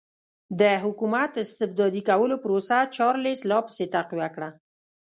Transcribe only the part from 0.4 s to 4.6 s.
د حکومت استبدادي کولو پروسه چارلېس لا پسې تقویه کړه.